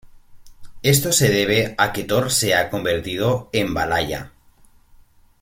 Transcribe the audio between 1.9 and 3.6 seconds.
que Thor se ha "convertido